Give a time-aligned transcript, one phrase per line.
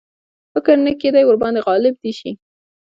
[0.53, 2.31] فکر نه کېدی ورباندي غالب دي شي.